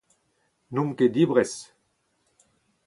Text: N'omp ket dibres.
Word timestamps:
N'omp 0.73 0.95
ket 0.97 1.13
dibres. 1.17 1.55